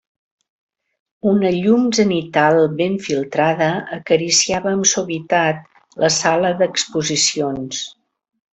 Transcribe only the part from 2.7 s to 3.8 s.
ben filtrada